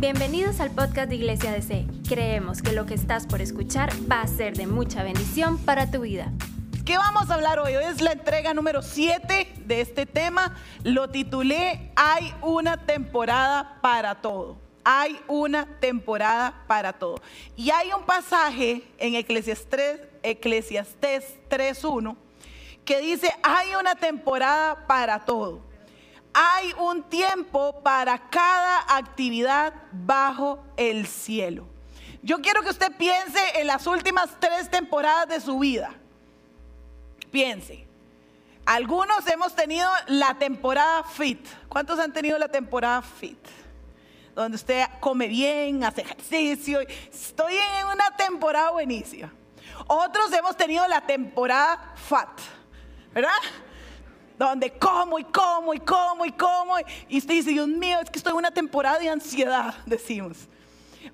[0.00, 1.84] Bienvenidos al podcast de Iglesia DC.
[2.08, 6.02] Creemos que lo que estás por escuchar va a ser de mucha bendición para tu
[6.02, 6.30] vida.
[6.86, 7.74] ¿Qué vamos a hablar hoy?
[7.74, 10.54] Hoy es la entrega número 7 de este tema.
[10.84, 14.56] Lo titulé Hay una temporada para todo.
[14.84, 17.16] Hay una temporada para todo.
[17.56, 22.14] Y hay un pasaje en Eclesiastes, Eclesiastes 3.1
[22.84, 25.67] que dice, hay una temporada para todo.
[26.40, 31.66] Hay un tiempo para cada actividad bajo el cielo.
[32.22, 35.90] Yo quiero que usted piense en las últimas tres temporadas de su vida.
[37.32, 37.88] Piense.
[38.64, 41.44] Algunos hemos tenido la temporada fit.
[41.68, 43.44] ¿Cuántos han tenido la temporada fit?
[44.36, 46.78] Donde usted come bien, hace ejercicio.
[47.12, 49.32] Estoy en una temporada buenísima.
[49.88, 52.30] Otros hemos tenido la temporada fat.
[53.12, 53.32] ¿Verdad?
[54.38, 56.74] Donde como y como y como y como.
[57.08, 60.48] Y usted dice, Dios mío, es que estoy en una temporada de ansiedad, decimos.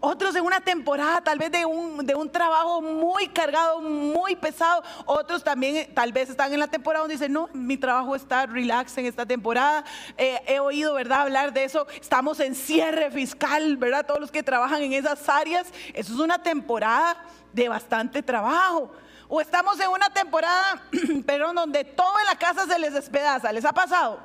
[0.01, 4.83] Otros en una temporada tal vez de un, de un trabajo muy cargado, muy pesado.
[5.07, 8.47] Otros también eh, tal vez están en la temporada donde dicen, no, mi trabajo está
[8.47, 9.85] relax en esta temporada.
[10.17, 11.87] Eh, he oído, ¿verdad?, hablar de eso.
[12.01, 14.05] Estamos en cierre fiscal, ¿verdad?
[14.07, 15.73] Todos los que trabajan en esas áreas.
[15.93, 17.17] Eso es una temporada
[17.53, 18.91] de bastante trabajo.
[19.29, 20.83] O estamos en una temporada,
[21.27, 23.53] perdón, donde todo en la casa se les despedaza.
[23.53, 24.21] ¿Les ha pasado?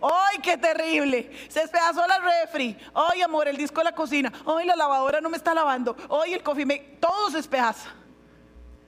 [0.00, 1.30] ¡Ay, qué terrible!
[1.48, 2.76] Se despedazó la refri.
[2.94, 4.32] ¡Ay, amor, el disco de la cocina!
[4.46, 5.96] ¡Ay, la lavadora no me está lavando!
[6.22, 6.98] ¡Ay, el coffee make!
[7.00, 7.88] Todo se despedaza.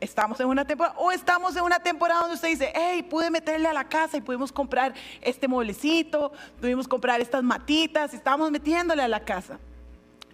[0.01, 3.69] Estamos en una temporada, o estamos en una temporada donde usted dice, hey, pude meterle
[3.69, 9.09] a la casa y pudimos comprar este mueblecito, pudimos comprar estas matitas, estamos metiéndole a
[9.09, 9.59] la casa.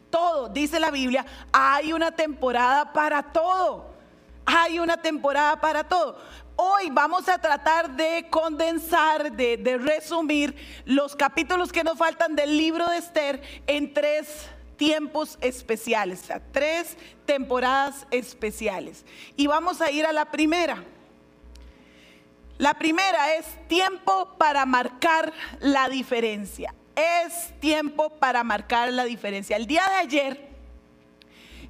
[0.09, 3.96] Todo, dice la Biblia, hay una temporada para todo.
[4.59, 6.17] Hay una temporada para todo.
[6.57, 12.89] Hoy vamos a tratar de condensar, de, resumir los capítulos que nos faltan del libro
[12.89, 14.49] de Esther en tres
[14.79, 19.05] tiempos especiales, o sea, tres temporadas especiales.
[19.37, 20.83] Y vamos a ir a la primera.
[22.57, 26.75] La primera es tiempo para marcar la diferencia.
[26.95, 29.55] Es tiempo para marcar la diferencia.
[29.55, 30.49] El día de ayer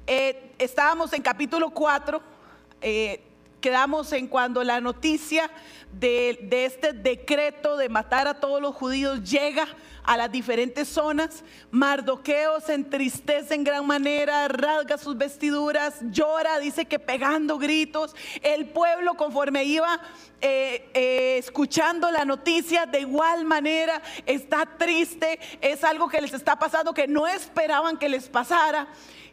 [0.07, 2.36] eh, estábamos en capítulo 4
[2.81, 3.21] eh,
[3.61, 5.49] quedamos en cuando la noticia
[5.91, 9.67] de, este decreto de matar a todos los judíos llega
[10.03, 11.43] a las diferentes zonas.
[11.71, 18.15] Mardoqueo se entristece en gran manera, rasga sus vestiduras, llora, dice que pegando gritos.
[18.41, 19.99] El pueblo conforme iba
[20.39, 25.39] eh, eh, escuchando la noticia de igual manera está triste.
[25.61, 28.87] Es algo que les está pasando que no esperaban que les pasara.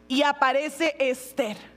[0.07, 1.74] Y aparece Esther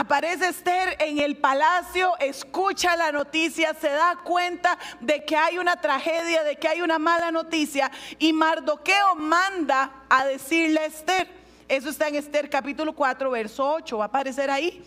[0.00, 5.80] Aparece Esther en el palacio, escucha la noticia, se da cuenta de que hay una
[5.80, 11.26] tragedia, de que hay una mala noticia y Mardoqueo manda a decirle a Esther.
[11.66, 14.84] Eso está en Esther capítulo 4, verso 8, va a aparecer ahí,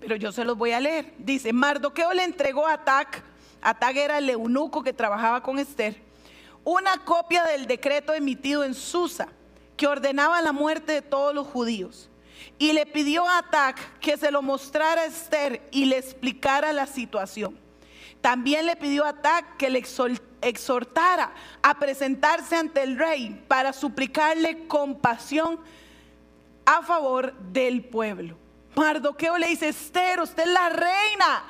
[0.00, 1.12] pero yo se los voy a leer.
[1.18, 3.22] Dice, Mardoqueo le entregó a Atac,
[3.60, 6.00] Atac era el eunuco que trabajaba con Esther,
[6.64, 9.28] una copia del decreto emitido en Susa
[9.76, 12.08] que ordenaba la muerte de todos los judíos
[12.58, 16.86] y le pidió a Atac que se lo mostrara a Esther y le explicara la
[16.86, 17.58] situación.
[18.20, 19.82] También le pidió a Atac que le
[20.40, 21.32] exhortara
[21.62, 25.60] a presentarse ante el rey para suplicarle compasión
[26.64, 28.38] a favor del pueblo.
[28.74, 31.44] Mardoqueo le dice, Esther, usted es la reina.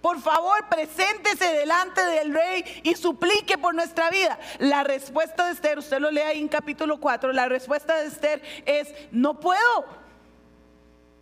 [0.00, 4.38] Por favor, preséntese delante del rey y suplique por nuestra vida.
[4.58, 8.42] La respuesta de Esther, usted lo lee ahí en capítulo 4, la respuesta de Esther
[8.66, 10.03] es, no puedo.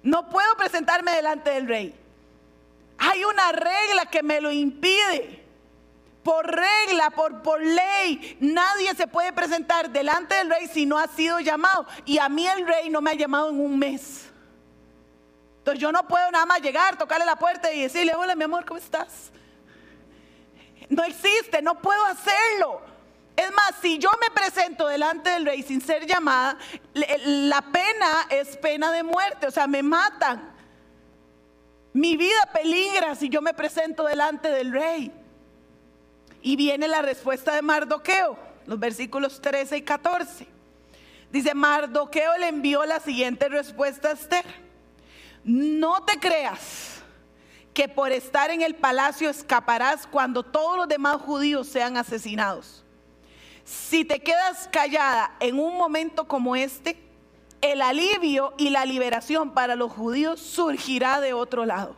[0.03, 1.95] No puedo presentarme delante del rey.
[2.99, 5.41] Hay una regla que me lo impide.
[6.23, 11.09] Por regla, por, por ley, nadie se puede presentar delante del rey si no ha
[11.09, 11.87] sido llamado.
[12.05, 14.31] Y a mí el rey no me ha llamado en un mes.
[15.59, 18.65] Entonces yo no puedo nada más llegar, tocarle la puerta y decirle, hola mi amor,
[18.65, 19.33] ¿cómo estás?
[20.89, 22.92] No existe, no puedo hacerlo.
[23.37, 26.58] Es más, si yo me presento delante del rey sin ser llamada,
[26.94, 30.52] la pena es pena de muerte, o sea, me matan.
[31.94, 35.12] Mi vida peligra si yo me presento delante del rey.
[36.43, 38.37] Y viene la respuesta de Mardoqueo,
[38.67, 40.46] los versículos 13 y 14.
[41.31, 44.44] Dice, Mardoqueo le envió la siguiente respuesta a Esther.
[45.44, 47.02] No te creas
[47.73, 52.82] que por estar en el palacio escaparás cuando todos los demás judíos sean asesinados
[53.64, 56.97] si te quedas callada en un momento como este,
[57.61, 61.97] el alivio y la liberación para los judíos surgirá de otro lado.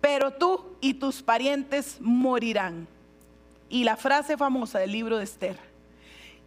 [0.00, 2.86] Pero tú y tus parientes morirán.
[3.68, 5.56] Y la frase famosa del libro de Esther.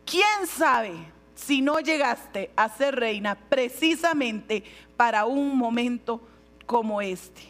[0.06, 0.94] ¿Quién sabe
[1.36, 4.64] si no llegaste a ser reina precisamente
[4.96, 6.22] para un momento
[6.66, 7.42] como este.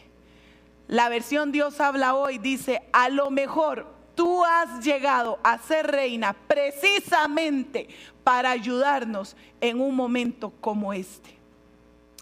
[0.88, 6.34] La versión Dios habla hoy dice, a lo mejor tú has llegado a ser reina
[6.46, 7.88] precisamente
[8.22, 11.38] para ayudarnos en un momento como este.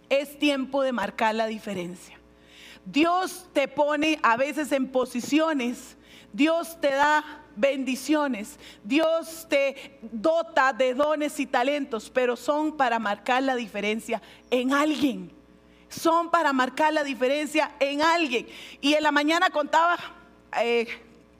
[0.08, 2.18] Es tiempo de marcar la diferencia.
[2.84, 5.96] Dios te pone a veces en posiciones,
[6.32, 8.58] Dios te da bendiciones.
[8.82, 15.30] Dios te dota de dones y talentos, pero son para marcar la diferencia en alguien.
[15.88, 18.46] Son para marcar la diferencia en alguien.
[18.80, 19.98] Y en la mañana contaba,
[20.60, 20.86] eh,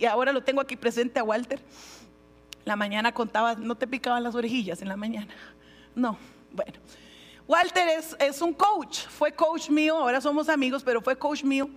[0.03, 1.61] y ahora lo tengo aquí presente a Walter.
[2.65, 5.33] La mañana contaba, no te picaban las orejillas en la mañana.
[5.95, 6.19] No,
[6.51, 6.73] bueno.
[7.47, 11.69] Walter es, es un coach, fue coach mío, ahora somos amigos, pero fue coach mío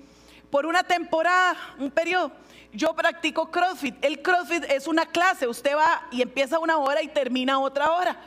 [0.50, 2.32] por una temporada, un periodo
[2.74, 4.04] yo practico CrossFit.
[4.04, 8.18] El CrossFit es una clase, usted va y empieza una hora y termina otra hora.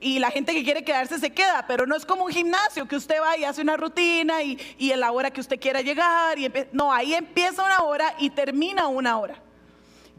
[0.00, 2.96] Y la gente que quiere quedarse se queda, pero no es como un gimnasio que
[2.96, 6.38] usted va y hace una rutina y, y en la hora que usted quiera llegar.
[6.38, 9.42] Y no, ahí empieza una hora y termina una hora.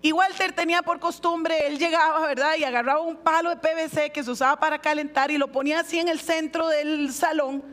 [0.01, 2.55] Y Walter tenía por costumbre, él llegaba, ¿verdad?
[2.57, 5.99] Y agarraba un palo de PVC que se usaba para calentar y lo ponía así
[5.99, 7.63] en el centro del salón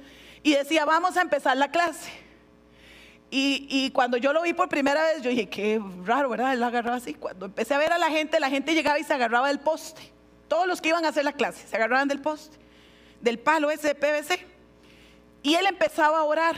[0.42, 2.10] y decía, vamos a empezar la clase.
[3.28, 6.54] Y, cuando yo lo vi por primera vez, yo dije, qué raro, ¿verdad?
[6.54, 7.12] Él agarraba así.
[7.12, 10.15] Cuando empecé a ver a la gente, la gente llegaba y se agarraba del poste.
[10.48, 12.56] Todos los que iban a hacer la clase se agarraban del poste,
[13.20, 14.46] del palo ese de PVC.
[15.42, 16.56] Y él empezaba a orar.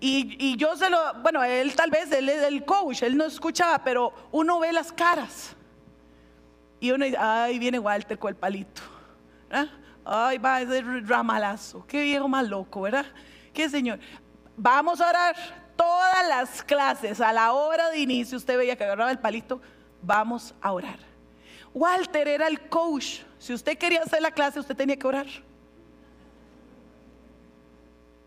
[0.00, 3.24] Y, y, yo se lo, bueno, él tal vez, él es el coach, él no
[3.24, 5.54] escuchaba, pero uno ve las caras.
[6.80, 8.82] Y uno dice, ay, viene Walter con el palito.
[10.04, 11.86] Ay, va ese ramalazo.
[11.86, 13.06] Qué viejo más loco, ¿verdad?
[13.54, 14.00] Qué señor.
[14.56, 15.36] Vamos a orar
[15.76, 18.36] todas las clases a la hora de inicio.
[18.36, 19.60] Usted veía que agarraba el palito.
[20.02, 21.11] Vamos a orar.
[21.74, 23.20] Walter era el coach.
[23.38, 25.26] Si usted quería hacer la clase, usted tenía que orar.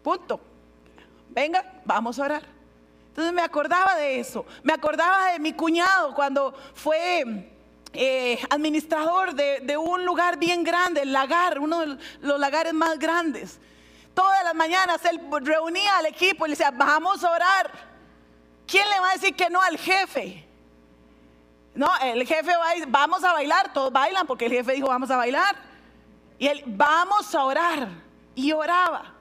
[0.04, 0.40] Punto.
[1.30, 2.44] Venga, vamos a orar.
[3.10, 4.46] Entonces me acordaba de eso.
[4.64, 7.50] Me acordaba de mi cuñado cuando fue
[7.94, 13.00] eh, administrador de, de, un lugar bien grande, el lagar, uno de los lagares más
[13.00, 13.60] grandes.
[14.14, 17.72] Todas las mañanas él reunía al equipo y le decía, vamos a orar.
[18.68, 20.46] ¿Quién le va a decir que no al jefe?
[21.76, 24.88] No, el jefe va a decir, vamos a bailar, todos bailan porque el jefe dijo,
[24.88, 25.56] vamos a bailar.
[26.40, 27.90] Y él, vamos a orar.
[28.34, 29.14] Y oraba.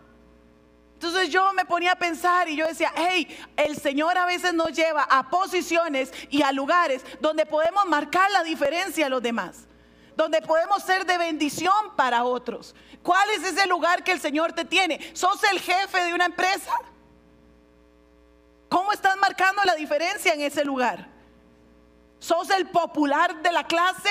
[0.94, 4.72] Entonces yo me ponía a pensar y yo decía, hey, el Señor a veces nos
[4.72, 9.66] lleva a posiciones y a lugares donde podemos marcar la diferencia a los demás
[10.16, 12.74] donde podemos ser de bendición para otros.
[13.02, 15.00] ¿Cuál es ese lugar que el Señor te tiene?
[15.12, 16.72] ¿Sos el jefe de una empresa?
[18.68, 21.13] ¿Cómo estás marcando la diferencia en ese lugar?
[22.24, 24.08] ¿Sos el popular de la clase?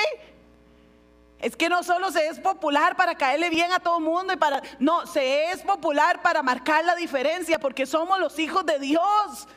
[1.40, 4.36] Es que no solo se es popular para caerle bien a todo el mundo y
[4.38, 9.48] para no, se es popular para marcar la diferencia porque somos los hijos de Dios.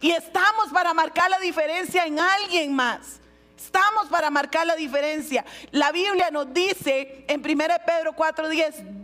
[0.00, 3.20] Y estamos para marcar la diferencia en alguien más.
[3.56, 5.44] Estamos para marcar la diferencia.
[5.70, 8.97] La Biblia nos dice en 1 Pedro 4:10,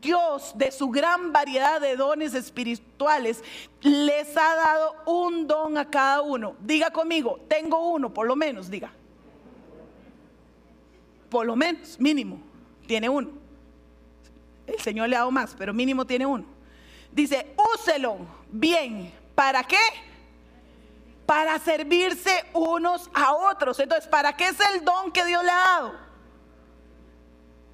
[0.00, 3.42] Dios de su gran variedad de dones espirituales
[3.82, 6.56] les ha dado un don a cada uno.
[6.60, 8.92] Diga conmigo, tengo uno, por lo menos, diga.
[11.28, 12.40] Por lo menos, mínimo,
[12.86, 13.30] tiene uno.
[14.66, 16.44] El Señor le ha dado más, pero mínimo tiene uno.
[17.10, 18.18] Dice, úselo
[18.50, 19.12] bien.
[19.34, 19.78] ¿Para qué?
[21.26, 23.78] para servirse unos a otros.
[23.78, 26.03] Entonces, ¿para qué es el don que Dios le ha dado?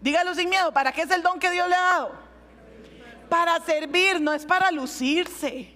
[0.01, 2.13] Dígalo sin miedo, ¿para qué es el don que Dios le ha dado?
[3.29, 5.75] Para servir, no es para lucirse.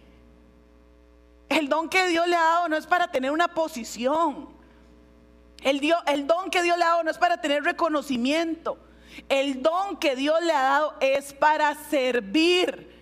[1.49, 4.49] El don que Dios le ha dado no es para tener una posición.
[5.63, 8.79] El, don que Dios le ha dado no es para tener reconocimiento.
[9.29, 12.93] El don que Dios le ha dado es para servir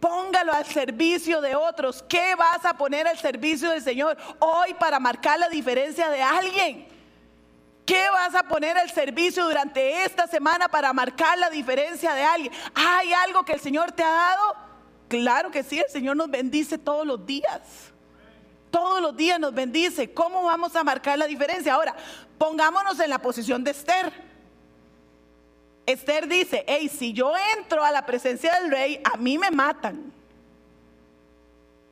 [0.00, 2.02] póngalo al servicio de otros.
[2.08, 6.91] ¿Qué vas a poner al servicio del Señor hoy para marcar la diferencia de alguien?
[7.84, 12.52] ¿Qué vas a poner al servicio durante esta semana para marcar la diferencia de alguien?
[12.74, 14.56] ¿Hay algo que el Señor te ha dado?
[15.08, 17.60] Claro que sí, el Señor nos bendice todos los días.
[18.70, 20.14] Todos los días nos bendice.
[20.14, 21.74] ¿Cómo vamos a marcar la diferencia?
[21.74, 21.94] Ahora,
[22.38, 24.12] pongámonos en la posición de Esther.
[25.84, 30.12] Esther dice, hey, si yo entro a la presencia del rey, a mí me matan.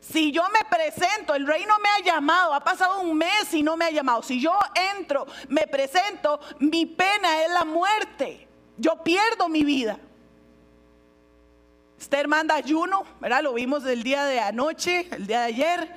[0.01, 3.63] Si yo me presento, el rey no me ha llamado, ha pasado un mes y
[3.63, 4.23] no me ha llamado.
[4.23, 4.59] Si yo
[4.99, 8.49] entro, me presento, mi pena es la muerte.
[8.79, 9.99] Yo pierdo mi vida.
[11.99, 13.43] Esther manda ayuno, ¿verdad?
[13.43, 15.97] Lo vimos el día de anoche, el día de ayer.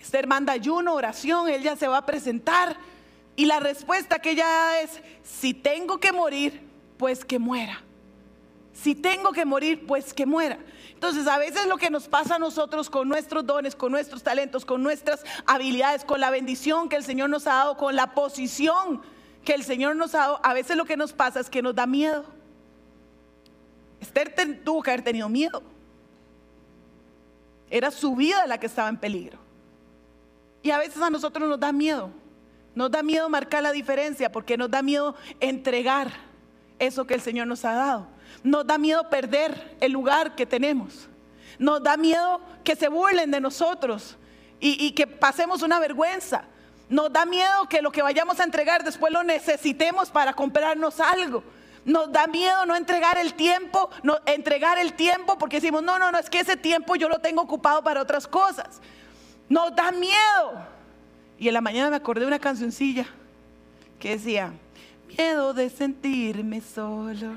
[0.00, 2.76] Esther manda ayuno, oración, él ya se va a presentar.
[3.36, 6.66] Y la respuesta que ella da es, si tengo que morir,
[6.96, 7.82] pues que muera.
[8.72, 10.58] Si tengo que morir, pues que muera.
[10.94, 14.64] Entonces, a veces lo que nos pasa a nosotros con nuestros dones, con nuestros talentos,
[14.64, 19.02] con nuestras habilidades, con la bendición que el Señor nos ha dado, con la posición
[19.44, 21.74] que el Señor nos ha dado, a veces lo que nos pasa es que nos
[21.74, 22.24] da miedo.
[24.00, 25.62] Esther tuvo que haber tenido miedo.
[27.70, 29.38] Era su vida la que estaba en peligro.
[30.62, 32.10] Y a veces a nosotros nos da miedo.
[32.74, 36.10] Nos da miedo marcar la diferencia porque nos da miedo entregar
[36.78, 38.06] eso que el Señor nos ha dado.
[38.42, 41.08] Nos da miedo perder el lugar que tenemos.
[41.58, 44.16] Nos da miedo que se burlen de nosotros
[44.60, 46.44] y, que pasemos una vergüenza.
[46.88, 51.42] Nos da miedo que lo que vayamos a entregar después lo necesitemos para comprarnos algo.
[51.84, 56.12] Nos da miedo no entregar el tiempo, no entregar el tiempo porque decimos, no, no,
[56.12, 58.80] no, es que ese tiempo yo lo tengo ocupado para otras cosas.
[59.48, 60.66] Nos da miedo.
[61.38, 63.06] Y en la mañana me acordé de una cancioncilla
[63.98, 64.52] que decía,
[65.08, 67.32] miedo de sentirme solo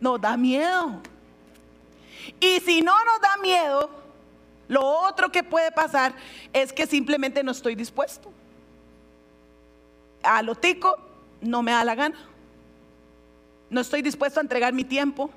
[0.00, 1.00] nos da miedo.
[2.40, 3.90] Y si no nos da miedo,
[4.68, 6.14] lo otro que puede pasar
[6.52, 8.32] es que simplemente no estoy dispuesto.
[10.22, 10.96] A lo tico
[11.40, 12.18] no me da la gana.
[13.68, 15.30] No estoy dispuesto a entregar mi tiempo.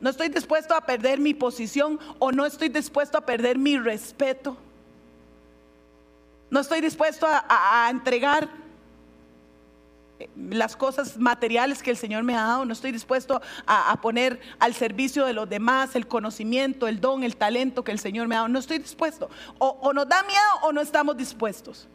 [0.00, 4.56] No estoy dispuesto a perder mi posición o no estoy dispuesto a perder mi respeto.
[6.50, 8.48] No estoy dispuesto a, a entregar
[10.36, 14.74] las cosas materiales que el Señor me ha dado, no estoy dispuesto a, poner al
[14.74, 18.38] servicio de los demás el conocimiento, el don, el talento que el Señor me ha
[18.38, 19.30] dado, no estoy dispuesto.
[19.58, 21.88] O, o nos da miedo o no estamos dispuestos.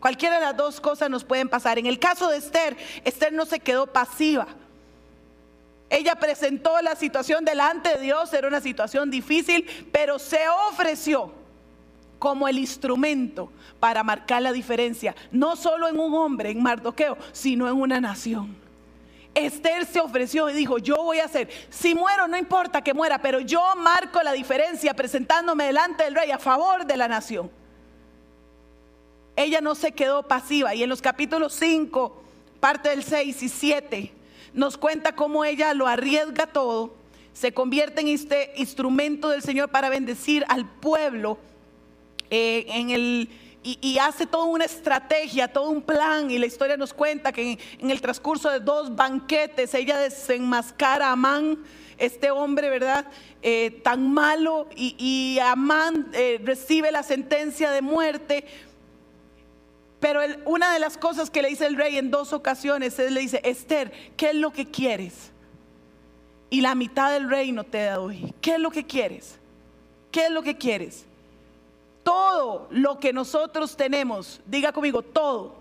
[0.00, 1.78] Cualquiera de las dos cosas nos pueden pasar.
[1.78, 4.46] En el caso de Esther, Esther no se quedó pasiva.
[5.88, 11.43] Ella presentó la situación delante de Dios, era una situación difícil, pero se ofreció
[12.24, 17.68] como el instrumento para marcar la diferencia, no solo en un hombre, en Mardoqueo, sino
[17.68, 18.56] en una nación.
[19.34, 23.20] Esther se ofreció y dijo, yo voy a hacer, si muero no importa que muera,
[23.20, 27.50] pero yo marco la diferencia presentándome delante del rey a favor de la nación.
[29.36, 32.22] Ella no se quedó pasiva y en los capítulos 5,
[32.58, 34.12] parte del 6 y 7,
[34.54, 36.94] nos cuenta cómo ella lo arriesga todo,
[37.34, 41.38] se convierte en este instrumento del Señor para bendecir al pueblo
[42.30, 43.28] eh, en el,
[43.66, 46.30] y, hace toda una estrategia, todo un plan.
[46.30, 51.12] Y la historia nos cuenta que en, el transcurso de dos banquetes ella desenmascara a
[51.12, 51.58] Amán,
[51.96, 53.06] este hombre, ¿verdad?
[53.40, 54.68] Eh, tan malo.
[54.76, 58.44] Y, Amán eh, recibe la sentencia de muerte.
[59.98, 63.20] Pero una de las cosas que le dice el rey en dos ocasiones es, le
[63.20, 65.30] dice, Esther, ¿qué es lo que quieres?
[66.50, 68.34] Y la mitad del reino te doy.
[68.42, 69.38] ¿Qué es lo que quieres?
[70.10, 71.06] ¿Qué es lo que quieres?
[72.04, 75.56] Todo lo que nosotros tenemos, diga conmigo, todo,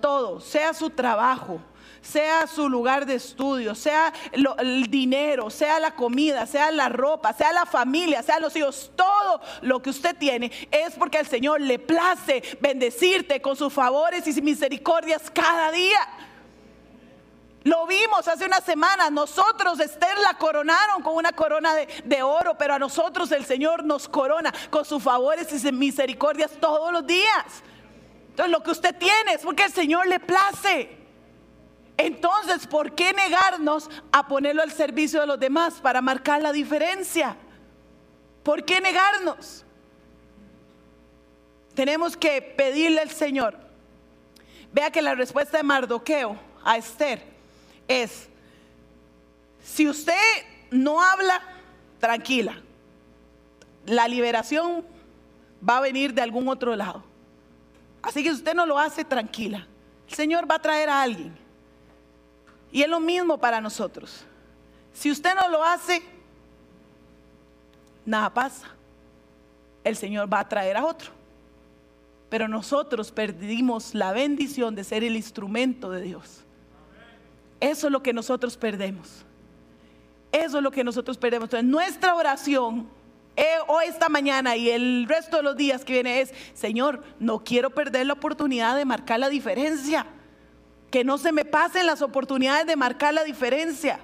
[0.00, 1.60] todo, sea su trabajo,
[2.00, 7.52] sea su lugar de estudio, sea el dinero, sea la comida, sea la ropa, sea
[7.52, 11.78] la familia, sea los hijos, todo lo que usted tiene es porque al Señor le
[11.78, 15.98] place bendecirte con sus favores y misericordias cada día.
[17.62, 19.10] Lo vimos hace una semana.
[19.10, 24.08] Nosotros, Esther, la coronaron con una corona de, oro, pero a nosotros el Señor nos
[24.08, 27.62] corona con sus favores y sus misericordias todos los días.
[28.30, 30.96] Entonces, lo que usted tiene es porque el Señor le place.
[31.98, 37.36] Entonces, ¿por qué negarnos a ponerlo al servicio de los demás para marcar la diferencia?
[38.42, 39.66] ¿Por qué negarnos?
[41.74, 43.58] Tenemos que pedirle al Señor.
[44.72, 47.29] Vea que la respuesta de Mardoqueo a Esther
[47.90, 48.28] es,
[49.64, 50.14] si usted
[50.70, 51.42] no habla,
[51.98, 52.60] tranquila,
[53.84, 54.84] la liberación
[55.68, 57.02] va a venir de algún otro lado.
[58.00, 59.66] Así que si usted no lo hace, tranquila.
[60.08, 61.36] El Señor va a traer a alguien.
[62.72, 64.24] Y es lo mismo para nosotros.
[64.92, 66.02] Si usted no lo hace,
[68.06, 68.68] nada pasa.
[69.82, 71.10] El Señor va a traer a otro.
[72.28, 76.44] Pero nosotros perdimos la bendición de ser el instrumento de Dios.
[77.60, 79.24] Eso es lo que nosotros perdemos.
[80.32, 81.46] Eso es lo que nosotros perdemos.
[81.46, 82.88] Entonces, nuestra oración
[83.36, 87.42] eh, hoy, esta mañana y el resto de los días que viene es, Señor, no
[87.42, 90.04] quiero perder la oportunidad de marcar la diferencia.
[90.90, 94.00] Que no se me pasen las oportunidades de marcar la diferencia.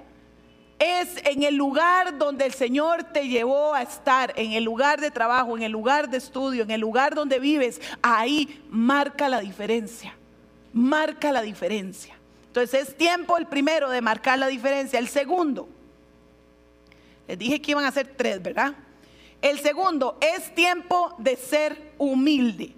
[0.79, 5.11] Es en el lugar donde el Señor te llevó a estar, en el lugar de
[5.11, 7.79] trabajo, en el lugar de estudio, en el lugar donde vives.
[8.01, 10.15] Ahí marca la diferencia.
[10.73, 12.16] Marca la diferencia.
[12.59, 14.97] Entonces es tiempo el primero de marcar la diferencia.
[14.97, 15.69] El segundo,
[17.27, 18.73] les dije que iban a ser tres, ¿verdad?
[19.43, 22.73] El segundo es tiempo de ser humilde.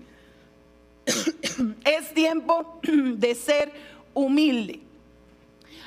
[1.85, 3.71] es tiempo de ser
[4.13, 4.81] humilde.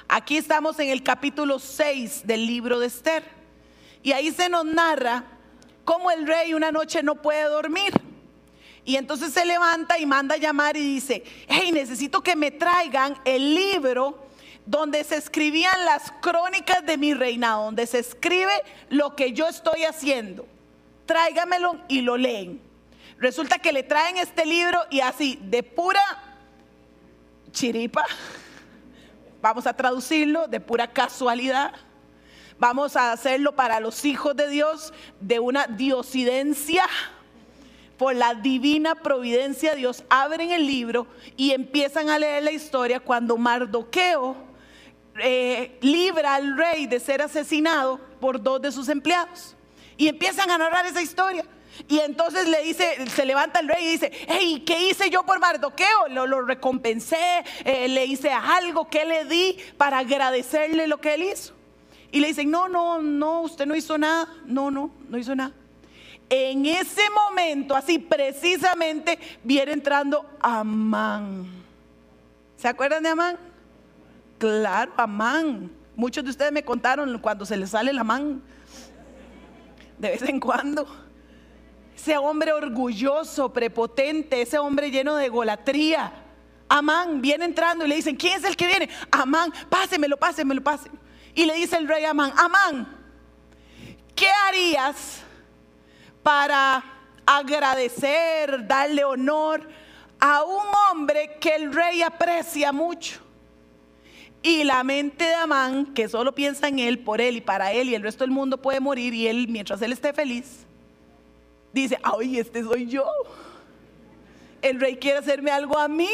[0.08, 3.24] Aquí estamos en el capítulo 6 del libro de Esther.
[4.02, 5.24] Y ahí se nos narra
[5.84, 7.92] cómo el rey una noche no puede dormir.
[8.84, 13.16] Y entonces se levanta y manda a llamar y dice, hey, necesito que me traigan
[13.24, 14.26] el libro
[14.66, 18.52] donde se escribían las crónicas de mi reinado, donde se escribe
[18.88, 20.46] lo que yo estoy haciendo.
[21.06, 22.60] Tráigamelo y lo leen.
[23.18, 26.02] Resulta que le traen este libro y así, de pura
[27.52, 28.04] chiripa,
[29.42, 31.72] vamos a traducirlo, de pura casualidad,
[32.58, 36.84] vamos a hacerlo para los hijos de Dios, de una diosidencia
[37.96, 41.06] por la divina providencia Dios, abren el libro
[41.36, 44.36] y empiezan a leer la historia cuando Mardoqueo
[45.18, 49.56] eh, libra al rey de ser asesinado por dos de sus empleados.
[49.96, 51.44] Y empiezan a narrar esa historia.
[51.88, 55.38] Y entonces le dice, se levanta el rey y dice, hey, ¿qué hice yo por
[55.38, 56.08] Mardoqueo?
[56.10, 61.22] Lo, lo recompensé, eh, le hice algo, ¿qué le di para agradecerle lo que él
[61.22, 61.54] hizo?
[62.10, 65.54] Y le dicen, no, no, no, usted no hizo nada, no, no, no hizo nada.
[66.34, 71.46] En ese momento, así precisamente, viene entrando Amán.
[72.56, 73.36] ¿Se acuerdan de Amán?
[74.38, 75.70] Claro, Amán.
[75.94, 78.40] Muchos de ustedes me contaron cuando se les sale la Amán.
[79.98, 80.86] De vez en cuando
[81.94, 86.14] ese hombre orgulloso, prepotente, ese hombre lleno de golatría.
[86.66, 88.88] Amán viene entrando y le dicen, ¿quién es el que viene?
[89.10, 90.98] Amán, pásemelo, pásemelo, pásemelo.
[91.34, 92.88] Y le dice el rey Amán, Amán,
[94.14, 95.26] ¿qué harías
[96.22, 96.84] para
[97.26, 99.68] agradecer, darle honor
[100.20, 103.20] a un hombre que el rey aprecia mucho?
[104.42, 107.88] Y la mente de Amán, que solo piensa en él, por él y para él,
[107.88, 110.66] y el resto del mundo puede morir, y él, mientras él esté feliz,
[111.72, 113.06] dice, ay, este soy yo.
[114.60, 116.10] El rey quiere hacerme algo a mí.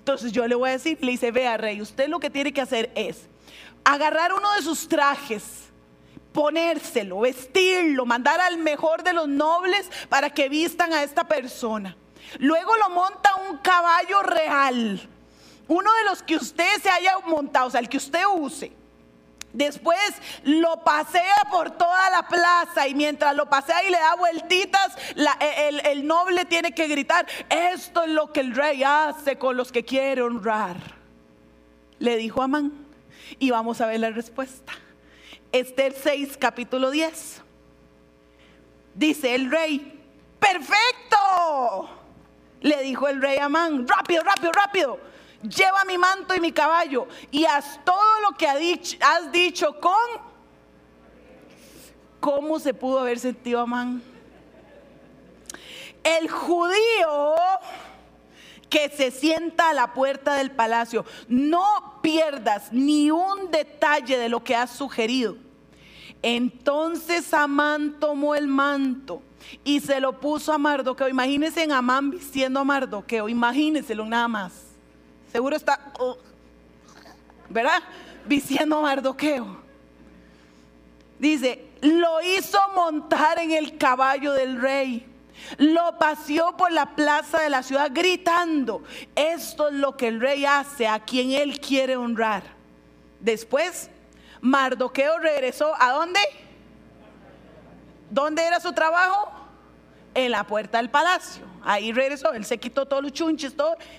[0.00, 2.60] Entonces yo le voy a decir, le dice, vea rey, usted lo que tiene que
[2.60, 3.28] hacer es
[3.84, 5.70] agarrar uno de sus trajes,
[6.36, 11.96] ponérselo, vestirlo, mandar al mejor de los nobles para que vistan a esta persona.
[12.38, 15.08] Luego lo monta un caballo real,
[15.66, 18.70] uno de los que usted se haya montado, o sea, el que usted use
[19.56, 19.98] Después
[20.44, 24.94] lo pasea por toda la plaza y mientras lo pasea y le da vueltitas,
[25.40, 29.56] e, el, el, noble tiene que gritar, esto es lo que el rey hace con
[29.56, 30.76] los que quiere honrar.
[31.98, 32.70] Le dijo Amán.
[33.38, 34.74] Y vamos a ver la respuesta.
[35.58, 37.42] Esther 6, capítulo 10.
[38.94, 40.00] Dice el rey,
[40.38, 41.88] perfecto.
[42.60, 47.44] Le dijo el rey Amán, rápido, rápido, rápido lleva mi manto y mi caballo y
[47.44, 50.36] haz todo lo que has dicho con...
[52.20, 54.02] ¿Cómo se pudo haber sentido Amán?
[56.02, 57.34] El judío
[58.68, 64.42] que se sienta a la puerta del palacio, no pierdas ni un detalle de lo
[64.42, 65.36] que has sugerido.
[66.22, 69.22] Entonces Amán tomó el manto
[69.64, 71.08] y se lo puso a Mardoqueo.
[71.08, 74.52] Imagínense en Amán vistiendo a Mardoqueo, imagínenselo nada más.
[75.30, 76.16] Seguro está, oh,
[77.48, 77.82] ¿verdad?
[78.26, 79.58] Diciendo Mardoqueo.
[81.18, 85.06] Dice, lo hizo montar en el caballo del rey.
[85.58, 88.82] Lo paseó por la plaza de la ciudad gritando,
[89.14, 92.42] esto es lo que el rey hace a quien él quiere honrar.
[93.20, 93.90] Después,
[94.40, 96.20] Mardoqueo regresó a dónde?
[98.10, 99.30] ¿Dónde era su trabajo?
[100.14, 101.44] En la puerta del palacio.
[101.62, 103.54] Ahí regresó, él se quitó todos los chunches,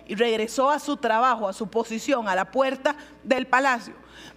[0.08, 3.93] y regresó a su trabajo, a su posición, a la puerta del palacio.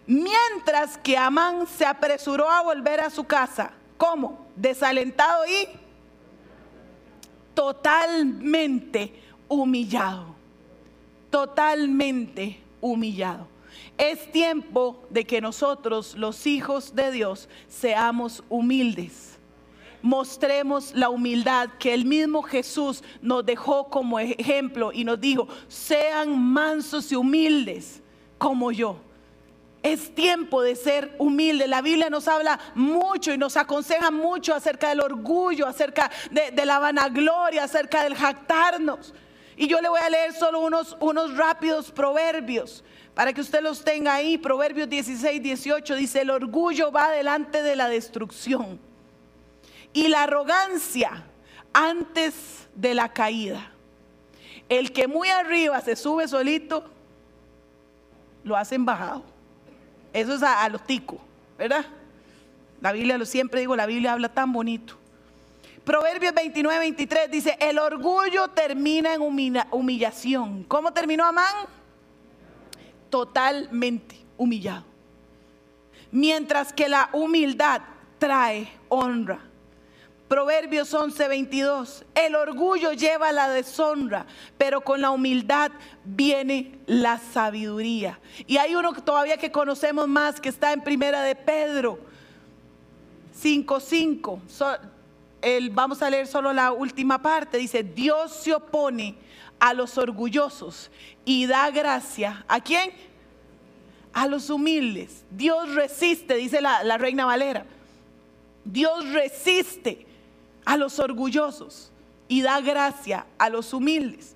[0.06, 3.70] Mientras que Amán se apresuró a volver a su casa.
[3.96, 4.46] ¿Cómo?
[4.56, 5.68] Desalentado y
[7.54, 10.34] totalmente humillado.
[11.30, 13.46] Totalmente humillado.
[14.00, 19.38] Es tiempo de que nosotros, los hijos de Dios, seamos humildes
[20.02, 26.38] mostremos la humildad que el mismo Jesús nos dejó como ejemplo y nos dijo, sean
[26.38, 28.02] mansos y humildes
[28.38, 28.96] como yo.
[29.82, 31.66] Es tiempo de ser humilde.
[31.66, 36.78] La Biblia nos habla mucho y nos aconseja mucho acerca del orgullo, acerca de, la
[36.78, 39.14] vanagloria, acerca del jactarnos.
[39.56, 42.84] Y yo le voy a leer solo unos, unos rápidos proverbios
[43.20, 44.38] para que usted los tenga ahí.
[44.38, 48.80] Proverbios 16, 18 dice, el orgullo va delante de la destrucción
[49.92, 51.26] y la arrogancia
[51.74, 53.72] antes de la caída.
[54.70, 56.83] El que muy arriba se sube solito,
[58.42, 59.22] lo hacen bajado.
[60.14, 61.20] Eso es a, los ticos,
[61.59, 61.85] ¿verdad?
[62.80, 64.96] La Biblia, lo siempre digo, la Biblia habla tan bonito.
[65.85, 70.64] Proverbios 29, 23 dice, el orgullo termina en humillación.
[70.64, 71.79] ¿Cómo terminó Amán?
[73.10, 74.84] Totalmente humillado.
[76.10, 77.82] Mientras que la humildad
[78.18, 79.40] trae honra.
[80.28, 82.04] Proverbios 11, 22.
[82.14, 85.72] El orgullo lleva la deshonra, pero con la humildad
[86.04, 88.20] viene la sabiduría.
[88.46, 91.98] Y hay uno todavía que conocemos más que está en primera de Pedro
[93.32, 94.40] 5, 5
[95.72, 99.16] vamos a leer solo la última parte, dice, Dios se opone
[99.60, 100.90] a los orgullosos
[101.24, 102.44] y da gracia.
[102.48, 102.90] ¿A quién?
[104.12, 105.24] A los humildes.
[105.30, 107.66] Dios resiste, dice la, la reina Valera.
[108.64, 110.06] Dios resiste
[110.64, 111.92] a los orgullosos
[112.26, 114.34] y da gracia a los humildes.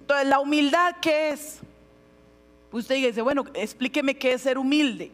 [0.00, 1.58] Entonces, la humildad, ¿qué es?
[2.72, 5.12] Usted dice, bueno, explíqueme qué es ser humilde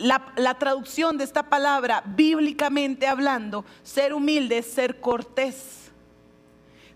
[0.00, 5.79] la, traducción de esta palabra, bíblicamente hablando, ser humilde es ser cortés.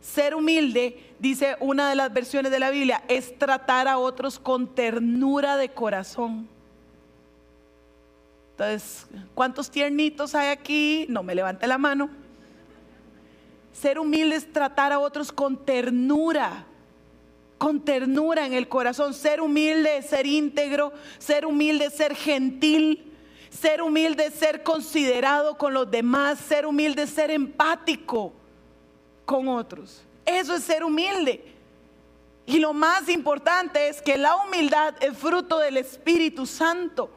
[0.04, 4.74] Ser humilde, dice una de las versiones de la Biblia, es tratar a otros con
[4.74, 6.46] ternura de corazón.
[8.50, 11.06] Entonces, ¿cuántos tiernitos hay aquí?
[11.08, 12.10] No me levante la mano.
[13.72, 16.66] Ser humilde es tratar a otros con ternura,
[17.56, 19.14] con ternura en el corazón.
[19.14, 23.10] Ser humilde ser íntegro, ser humilde ser gentil,
[23.48, 28.34] ser humilde ser considerado con los demás, ser humilde ser empático
[29.24, 30.02] con otros.
[30.24, 31.54] Eso es ser humilde.
[32.46, 37.10] Y lo más importante es que la humildad es fruto del Espíritu Santo.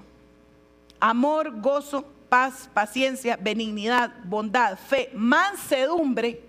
[0.99, 6.41] Amor, gozo, paz, paciencia, benignidad, bondad, fe, mansedumbre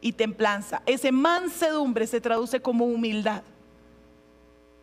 [0.00, 0.82] y templanza.
[0.86, 3.42] Ese mansedumbre se traduce como humildad.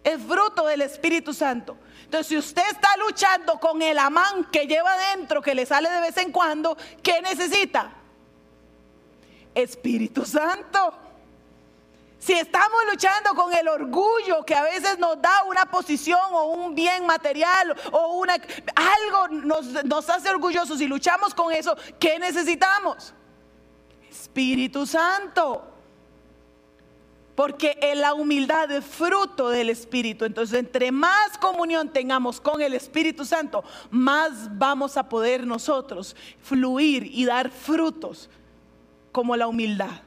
[0.03, 1.77] Es fruto del Espíritu Santo.
[2.03, 6.01] Entonces, si usted está luchando con el amán que lleva dentro, que le sale de
[6.01, 8.02] vez en cuando, ¿qué necesita?
[9.55, 10.93] Espíritu Santo.
[12.23, 16.73] Si estamos luchando con el orgullo que a veces nos da una posición o un
[16.73, 18.35] bien material o una,
[18.75, 23.13] algo nos, nos hace orgullosos y luchamos con eso, ¿qué necesitamos?
[24.09, 25.67] Espíritu Santo.
[27.35, 30.23] Porque la humildad es fruto del Espíritu.
[30.23, 37.03] Entonces, entre más comunión tengamos con el Espíritu Santo, más vamos a poder nosotros fluir
[37.03, 38.29] y dar frutos
[39.13, 40.01] como la humildad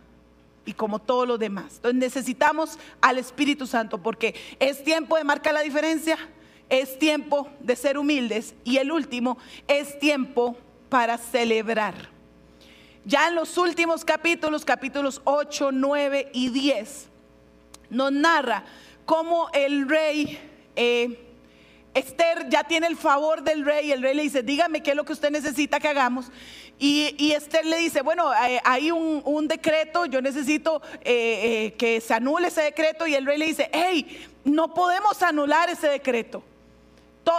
[0.66, 1.76] y como todo lo demás.
[1.76, 6.18] Entonces, necesitamos al Espíritu Santo porque es tiempo de marcar la diferencia,
[6.68, 9.38] es tiempo de ser humildes y el último
[9.68, 10.58] es tiempo
[10.90, 12.10] para celebrar.
[13.06, 17.08] Ya en los últimos capítulos, capítulos 8, 9 y 10,
[17.88, 18.64] nos narra
[19.06, 20.38] cómo el rey...
[20.74, 21.22] Eh,
[21.96, 25.04] Esther ya tiene el favor del rey el rey le dice, dígame qué es lo
[25.04, 26.30] que usted necesita que hagamos.
[26.78, 32.48] Y, Esther le dice, bueno, eh, hay un, decreto, yo necesito eh, que se anule
[32.48, 33.06] ese decreto.
[33.06, 36.42] Y el rey le dice, hey, no podemos anular ese decreto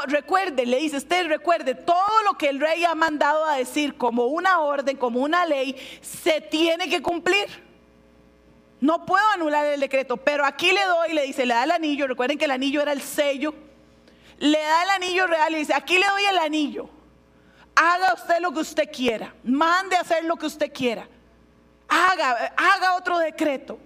[0.08, 4.26] recuerde, le dice usted, recuerde, todo lo que el rey ha mandado a decir como
[4.26, 7.48] una orden, como una ley, se tiene que cumplir.
[8.80, 12.06] No puedo anular el decreto, pero aquí le doy, le dice, le da el anillo,
[12.06, 13.54] recuerden que el anillo era el sello,
[14.39, 16.89] le da el anillo real y dice, aquí le doy el anillo,
[17.76, 21.08] haga usted lo que usted quiera, mande a hacer lo que usted quiera,
[21.88, 23.80] haga, haga otro decreto.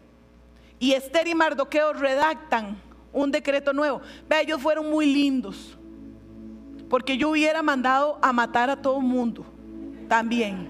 [0.79, 2.81] Y Esther y Mardoqueo redactan
[3.13, 4.01] un decreto nuevo.
[4.27, 5.77] Vea, ellos fueron muy lindos
[6.91, 9.45] porque yo hubiera mandado a matar a todo el mundo
[10.09, 10.69] también.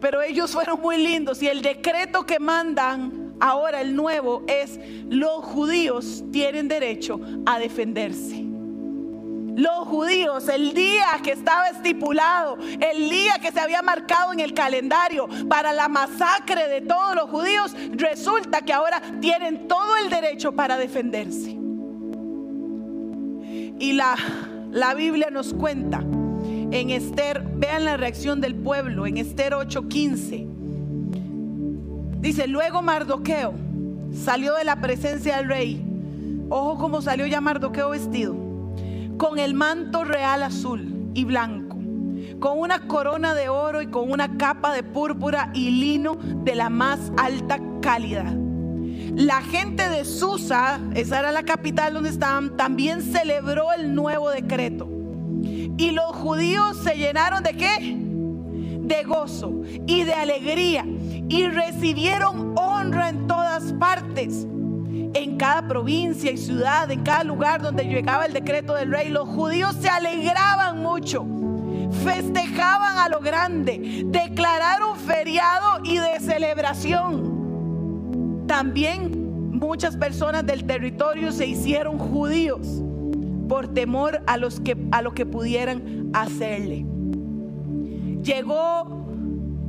[0.00, 4.78] Pero ellos fueron muy lindos y el decreto que mandan ahora, el nuevo, es
[5.08, 8.44] los judíos tienen derecho a defenderse.
[9.54, 14.54] Los judíos, el día que estaba estipulado, el día que se había marcado en el
[14.54, 20.52] calendario para la masacre de todos los judíos, resulta que ahora tienen todo el derecho
[20.52, 21.50] para defenderse.
[23.78, 24.16] Y la
[24.72, 30.61] la Biblia nos cuenta en Esther, vean la reacción del pueblo en Esther 8:15.
[32.22, 33.52] Dice, luego Mardoqueo
[34.14, 35.84] salió de la presencia del rey.
[36.48, 38.34] Ojo cómo salió ya Mardoqueo vestido.
[39.18, 41.76] Con el manto real azul y blanco.
[42.40, 46.70] Con una corona de oro y con una capa de púrpura y lino de la
[46.70, 48.34] más alta calidad
[49.14, 54.88] la gente de Susa, esa era la capital donde estaban, también celebró el nuevo decreto.
[55.76, 57.96] Y los judíos se llenaron de qué?
[58.80, 60.86] De gozo y de alegría.
[61.28, 64.46] Y recibieron honra en todas partes.
[65.14, 69.28] En cada provincia y ciudad, en cada lugar donde llegaba el decreto del rey, los
[69.28, 71.26] judíos se alegraban mucho
[71.92, 77.32] festejaban a lo grande, declararon feriado y de celebración.
[78.46, 82.82] También muchas personas del territorio se hicieron judíos
[83.48, 86.86] por temor a, los que, a lo que pudieran hacerle.
[88.22, 89.01] Llegó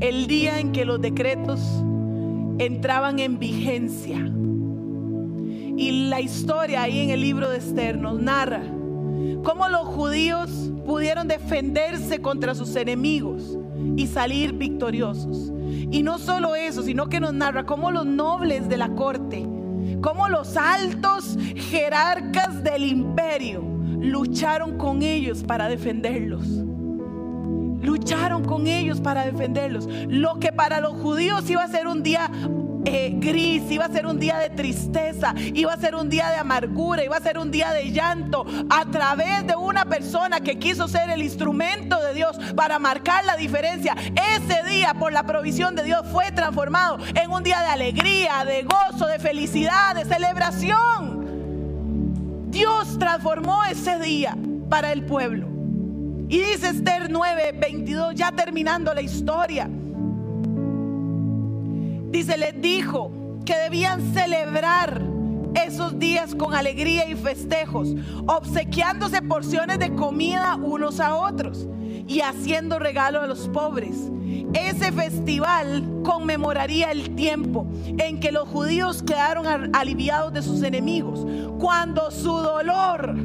[0.03, 1.61] el día en que los decretos
[2.59, 4.17] entraban en vigencia.
[5.77, 8.63] Y la historia ahí en el libro de Esther nos narra
[9.45, 13.57] cómo los judíos pudieron defenderse contra sus enemigos
[13.95, 15.53] y salir victoriosos.
[15.89, 19.47] Y no solo eso, sino que nos narra cómo los nobles de la corte,
[20.01, 23.61] cómo los altos jerarcas del imperio
[24.01, 26.65] lucharon con ellos para defenderlos.
[27.83, 29.87] Lucharon con ellos para defenderlos.
[30.07, 32.31] Lo que para los judíos iba a ser un día
[32.85, 36.35] eh, gris, iba a ser un día de tristeza, iba a ser un día de
[36.35, 40.87] amargura, iba a ser un día de llanto, a través de una persona que quiso
[40.87, 43.95] ser el instrumento de Dios para marcar la diferencia.
[44.35, 48.63] Ese día, por la provisión de Dios, fue transformado en un día de alegría, de
[48.63, 51.23] gozo, de felicidad, de celebración.
[52.49, 54.37] Dios transformó ese día
[54.69, 55.52] para el pueblo.
[56.29, 59.69] Y dice Esther 9, 22, ya terminando la historia.
[62.09, 63.11] Dice, les dijo
[63.45, 65.01] que debían celebrar
[65.55, 67.89] esos días con alegría y festejos,
[68.27, 71.67] obsequiándose porciones de comida unos a otros
[72.07, 74.11] y haciendo regalo a los pobres.
[74.53, 81.25] Ese festival conmemoraría el tiempo en que los judíos quedaron aliviados de sus enemigos,
[81.59, 83.15] cuando su dolor,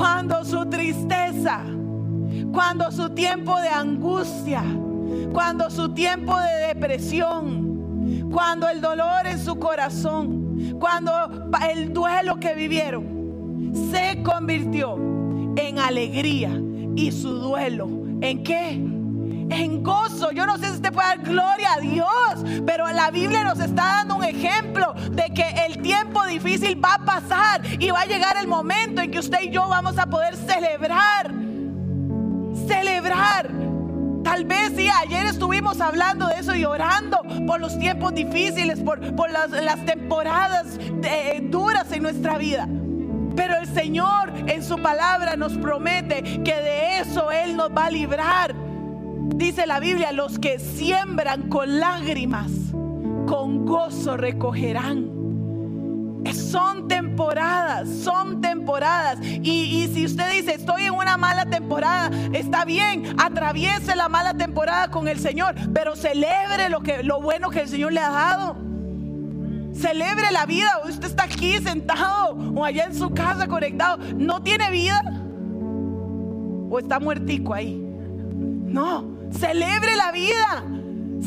[0.00, 1.60] cuando su tristeza,
[2.54, 4.64] cuando su tiempo de angustia,
[5.30, 11.12] cuando su tiempo de depresión, cuando el dolor en su corazón, cuando
[11.70, 14.96] el duelo que vivieron se convirtió
[15.56, 16.50] en alegría
[16.96, 17.86] y su duelo
[18.22, 18.82] en qué?
[19.50, 20.30] En gozo.
[20.32, 23.82] Yo no sé si usted puede dar gloria a Dios, pero la Biblia nos está
[23.82, 28.36] dando un ejemplo de que el tiempo difícil va a pasar y va a llegar
[28.36, 31.32] el momento en que usted y yo vamos a poder celebrar.
[32.66, 33.70] Celebrar
[34.22, 39.00] Tal vez sí, ayer estuvimos hablando de eso y orando por los tiempos difíciles, por,
[39.30, 42.68] las, temporadas eh, duras en nuestra vida.
[43.34, 47.90] Pero el Señor en su palabra nos promete que de eso Él nos va a
[47.90, 48.54] librar.
[49.34, 52.50] Dice la Biblia, los que siembran con lágrimas,
[53.26, 55.20] con gozo recogerán.
[56.32, 59.18] Son temporadas, son temporadas.
[59.22, 64.90] Y, si usted dice, estoy en una mala temporada, está bien, atraviese la mala temporada
[64.90, 68.56] con el Señor, pero celebre lo, que, lo bueno que el Señor le ha dado.
[69.72, 70.80] Celebre la vida.
[70.86, 73.98] Usted está aquí sentado o allá en su casa conectado.
[74.16, 75.00] ¿No tiene vida?
[76.70, 77.74] ¿O está muertico ahí?
[77.76, 80.64] No, celebre la vida.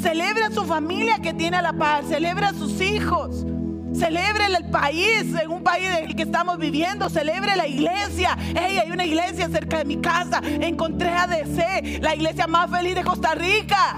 [0.02, 2.06] Celebre a su familia que tiene la paz.
[2.08, 3.46] Celebre a sus hijos.
[3.94, 7.10] Celebre el país, en un país en el que estamos viviendo.
[7.10, 8.36] Celebre la iglesia.
[8.56, 10.42] Hey, hay una iglesia cerca de mi casa.
[10.44, 13.98] Encontré a DC, la iglesia más feliz de Costa Rica.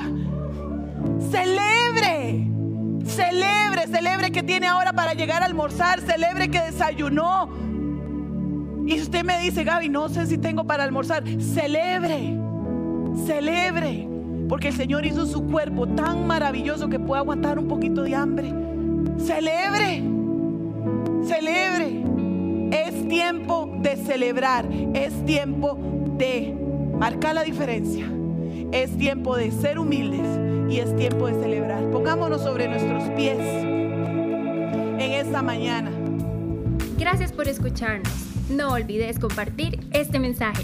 [1.31, 2.47] Celebre.
[3.05, 6.01] Celebre, celebre que tiene ahora para llegar a almorzar.
[6.01, 7.49] Celebre que desayunó.
[8.85, 11.23] Y usted me dice, Gaby, no sé si tengo para almorzar.
[11.39, 12.44] Celebre.
[13.25, 14.07] Celebre.
[14.49, 18.53] Porque el Señor hizo su cuerpo tan maravilloso que puede aguantar un poquito de hambre.
[19.17, 20.03] Celebre,
[21.25, 22.03] celebre.
[22.71, 25.79] Es tiempo de celebrar, es tiempo
[26.17, 26.55] de
[26.99, 28.05] marcar la diferencia.
[28.71, 30.27] Es tiempo de ser humildes
[30.69, 31.89] y es tiempo de celebrar.
[31.91, 35.91] Pongámonos sobre nuestros pies en esta mañana.
[36.97, 38.13] Gracias por escucharnos.
[38.49, 40.63] No olvides compartir este mensaje.